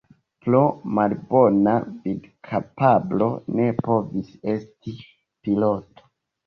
[0.45, 0.61] Pro
[0.99, 1.75] malbona
[2.07, 4.97] vidkapablo ne povis esti
[5.47, 6.15] piloto.